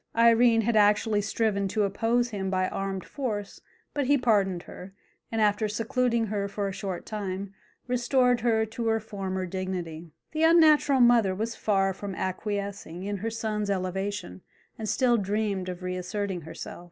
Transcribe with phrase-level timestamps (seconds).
[0.17, 3.61] Irene had actually striven to oppose him by armed force,
[3.93, 4.95] but he pardoned her,
[5.31, 7.53] and after secluding her for a short time,
[7.85, 10.09] restored her to her former dignity.
[10.31, 14.41] The unnatural mother was far from acquiescing in her son's elevation,
[14.75, 16.79] and still dreamed of reasserting herself.